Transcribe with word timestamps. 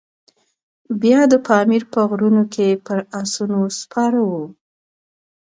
بیا 1.01 1.19
د 1.31 1.33
پامیر 1.47 1.83
په 1.93 1.99
غرونو 2.09 2.43
کې 2.53 2.67
پر 2.85 2.97
آسونو 3.21 3.59
سپاره 3.79 4.19
وو. 4.29 4.43